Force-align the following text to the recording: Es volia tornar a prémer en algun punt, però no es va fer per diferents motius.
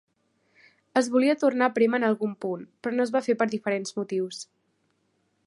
Es 1.01 1.09
volia 1.15 1.35
tornar 1.43 1.67
a 1.67 1.73
prémer 1.75 1.99
en 1.99 2.07
algun 2.07 2.33
punt, 2.47 2.65
però 2.83 2.95
no 2.97 3.07
es 3.07 3.13
va 3.17 3.23
fer 3.27 3.37
per 3.43 3.49
diferents 3.53 3.95
motius. 4.01 4.43